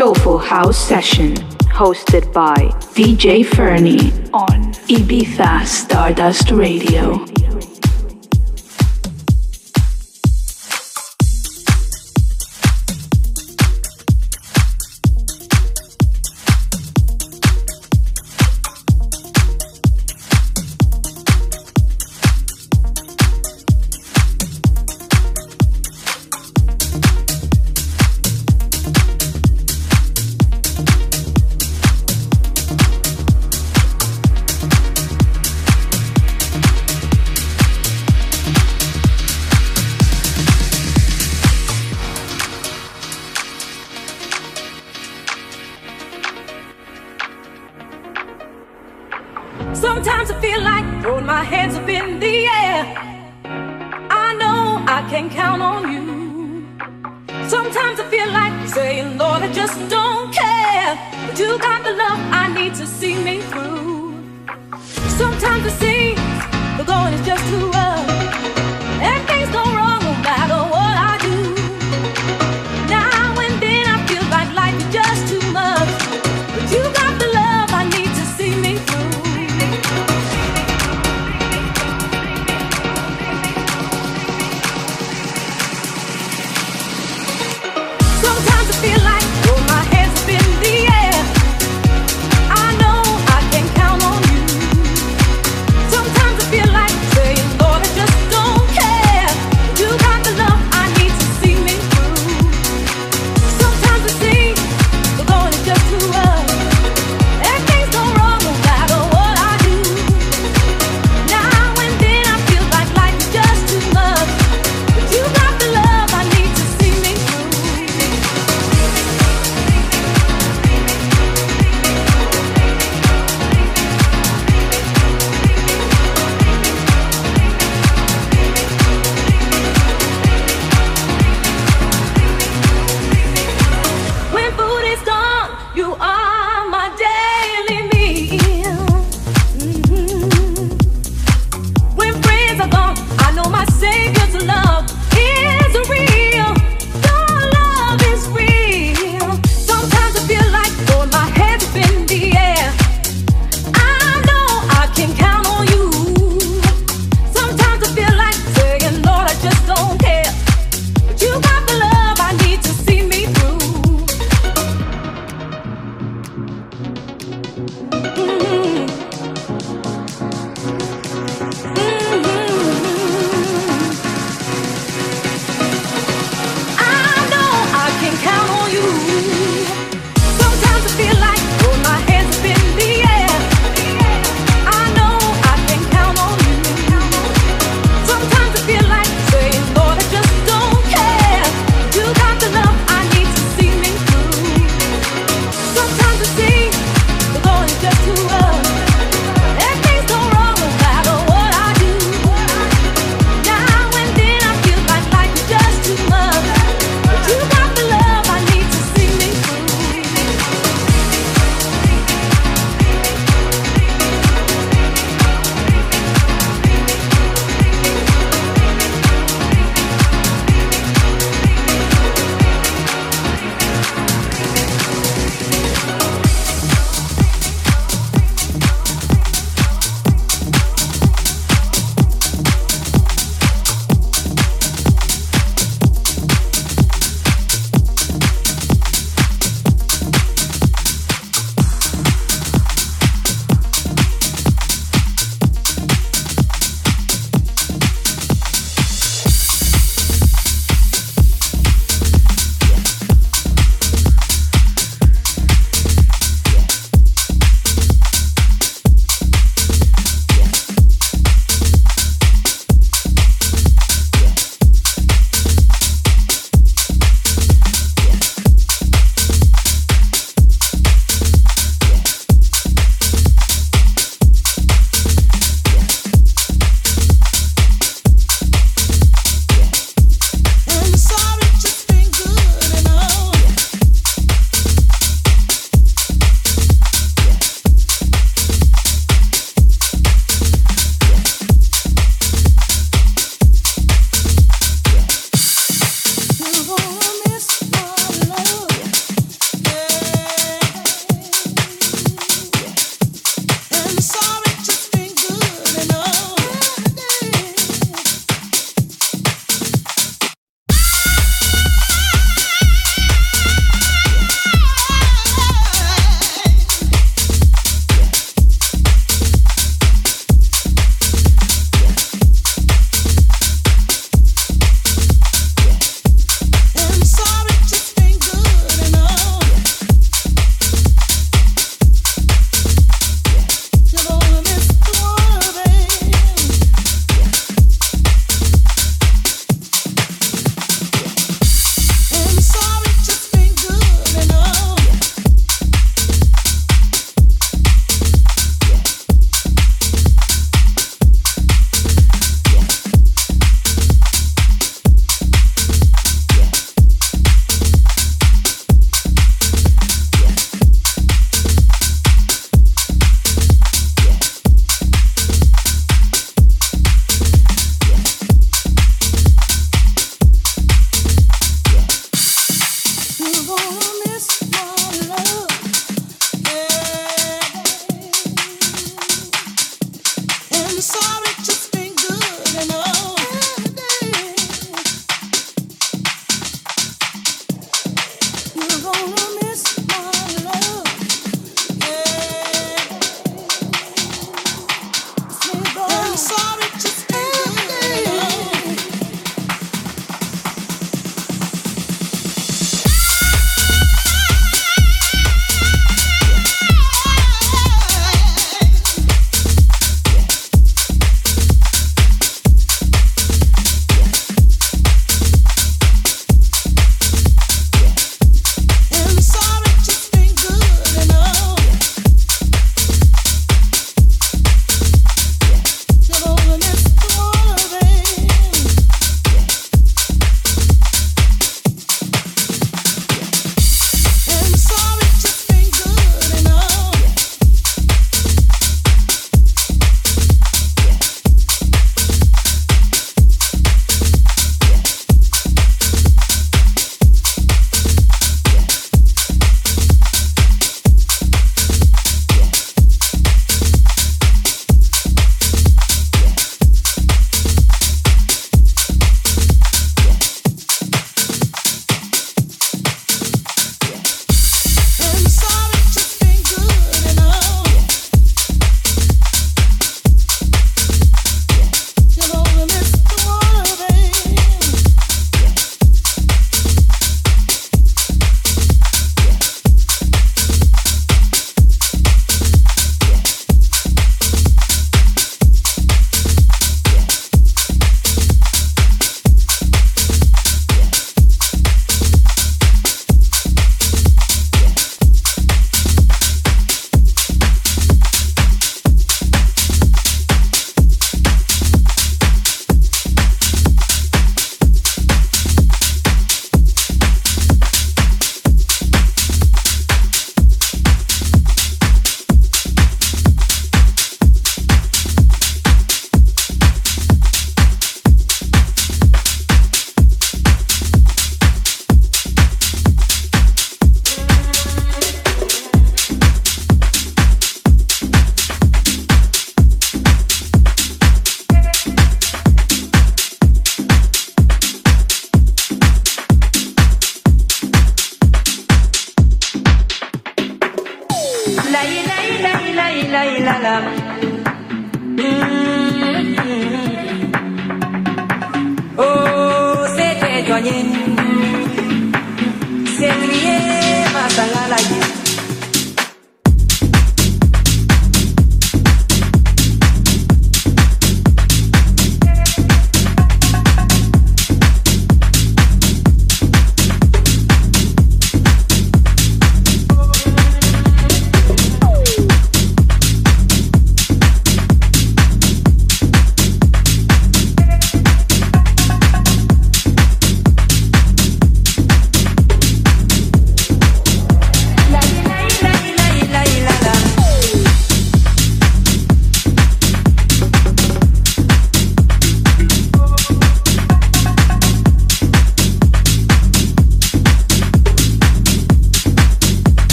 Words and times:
Soulful 0.00 0.38
House 0.38 0.78
Session, 0.78 1.34
hosted 1.74 2.32
by 2.32 2.56
DJ 2.94 3.44
Fernie 3.44 4.10
on 4.32 4.72
Ibiza 4.88 5.66
Stardust 5.66 6.50
Radio. 6.52 7.22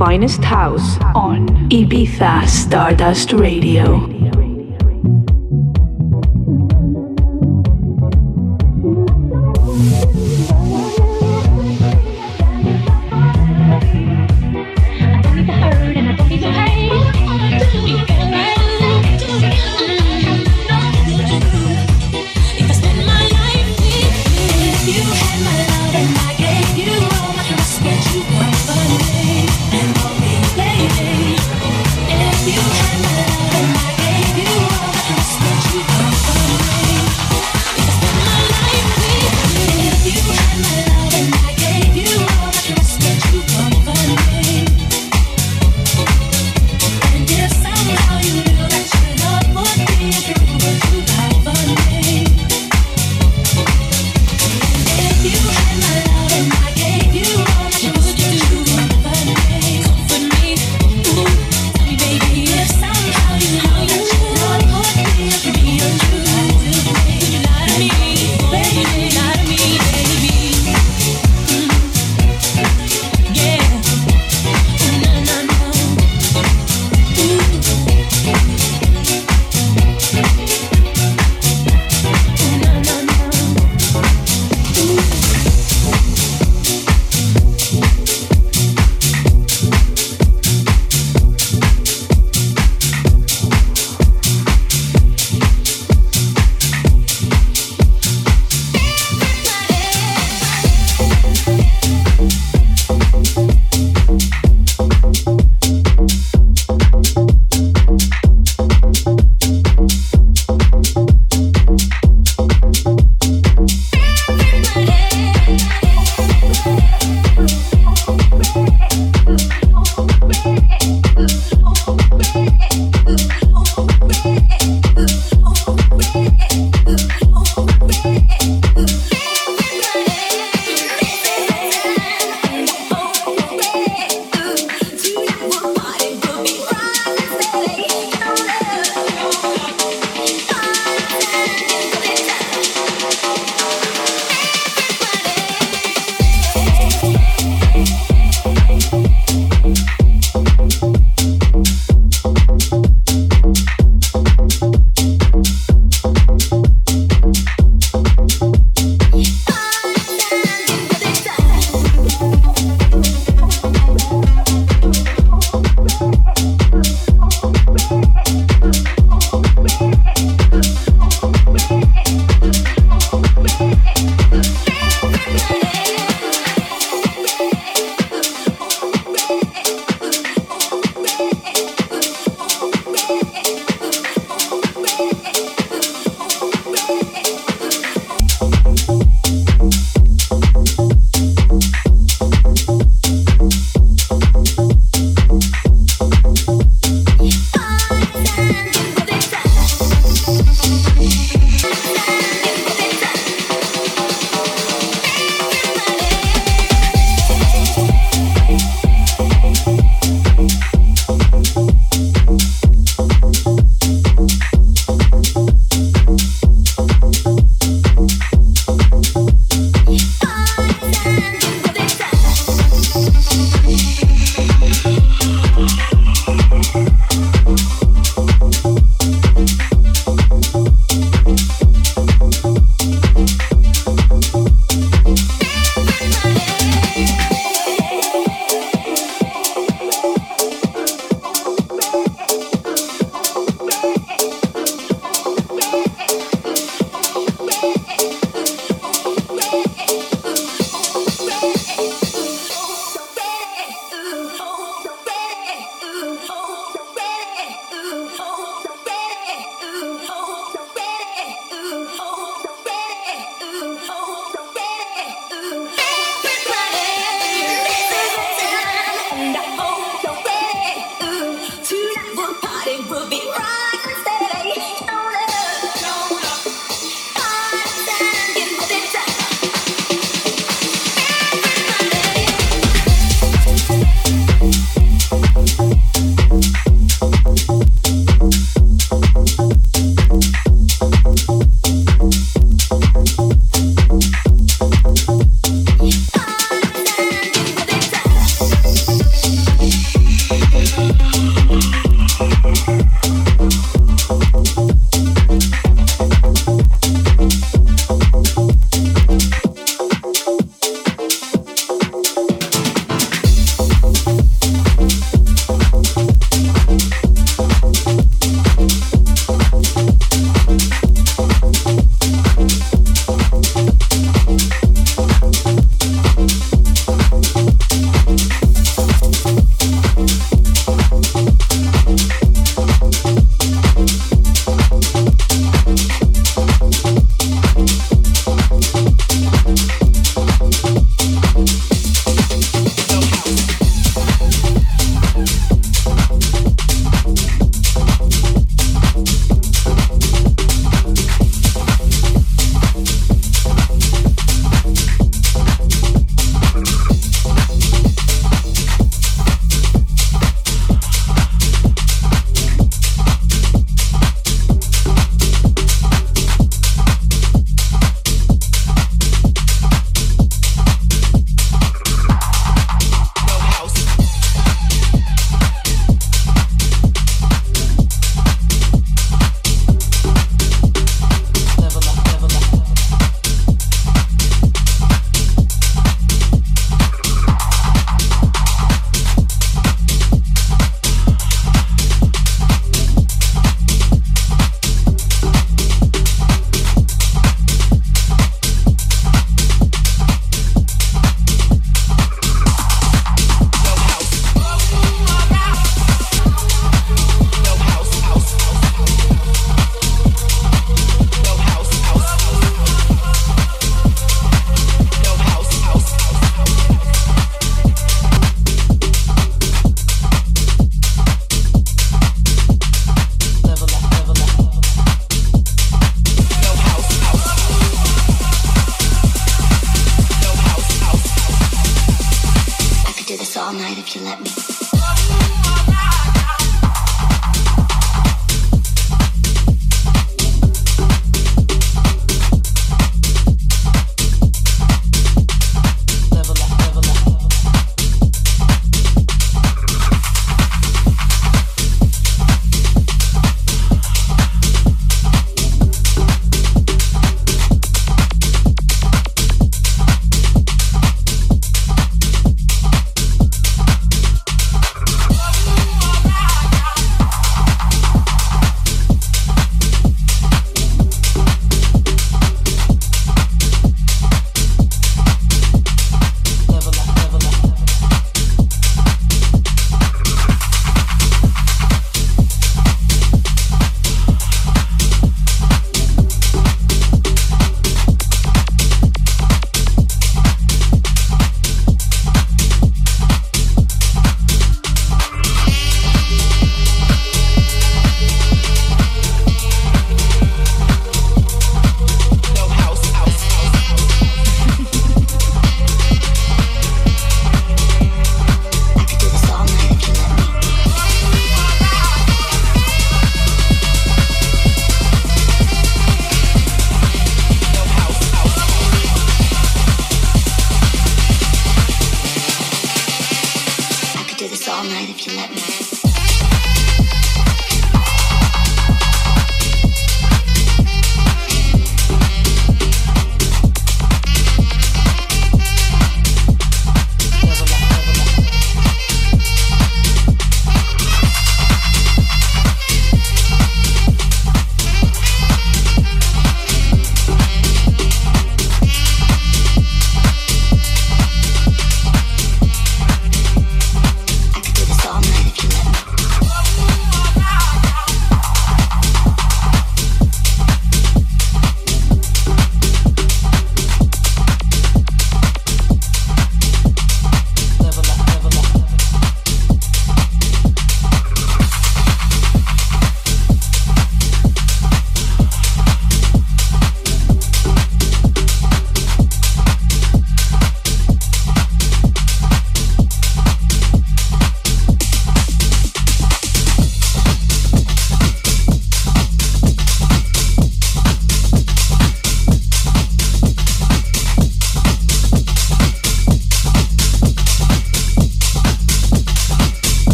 Finest 0.00 0.42
house 0.42 0.96
on 1.14 1.46
Ibiza 1.68 2.48
Stardust 2.48 3.34
Radio. 3.34 4.09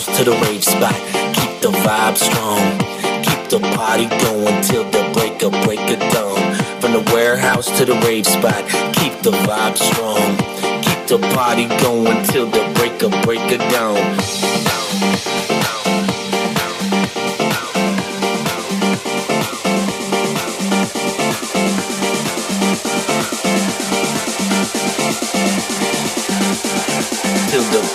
warehouse 0.00 0.18
to 0.18 0.24
the 0.24 0.36
rave 0.46 0.64
spot, 0.64 0.94
keep 1.34 1.60
the 1.60 1.70
vibe 1.70 2.16
strong. 2.16 2.78
Keep 3.22 3.50
the 3.50 3.60
party 3.76 4.06
going 4.06 4.62
till 4.62 4.84
the 4.84 5.10
break 5.12 5.42
of 5.42 5.52
break 5.64 5.80
of 5.80 6.12
dawn. 6.12 6.54
From 6.80 6.92
the 6.92 7.10
warehouse 7.12 7.66
to 7.78 7.84
the 7.84 7.94
rave 8.06 8.26
spot, 8.26 8.64
keep 8.94 9.12
the 9.22 9.32
vibe 9.32 9.76
strong. 9.76 10.36
Keep 10.82 11.06
the 11.08 11.18
party 11.34 11.66
going 11.82 12.24
till 12.26 12.46
the 12.46 12.72
break 12.74 13.02
of 13.02 13.12
break 13.22 13.52
of 13.52 13.72
dawn. 13.72 14.50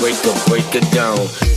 break 0.01 0.15
the 0.21 0.43
break 0.47 0.75
it 0.75 0.91
down. 0.91 1.54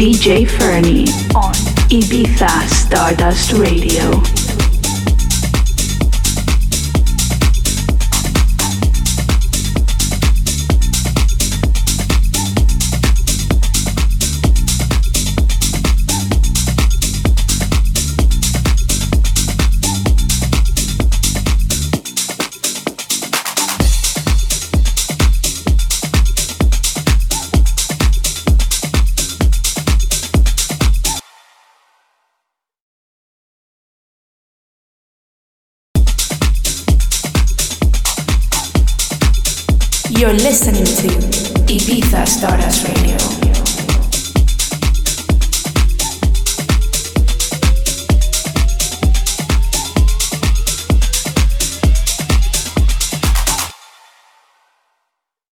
DJ 0.00 0.48
Fernie 0.48 1.04
on 1.34 1.52
Ibiza 1.90 2.48
Stardust 2.66 3.52
Radio. 3.52 4.39